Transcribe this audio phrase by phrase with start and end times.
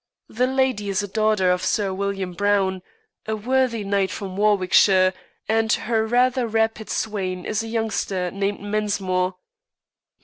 [0.29, 2.81] The lady is a daughter of Sir William Browne,
[3.27, 5.13] a worthy knight from Warwickshire,
[5.47, 9.35] and her rather rapid swain is a youngster named Mensmore."